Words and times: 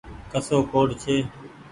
ڪسو 0.31 0.57
ڪوڊ 0.71 0.89
ڇي۔ 1.01 1.15